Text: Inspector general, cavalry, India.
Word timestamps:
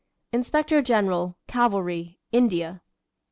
Inspector 0.31 0.81
general, 0.81 1.37
cavalry, 1.45 2.17
India. 2.31 2.81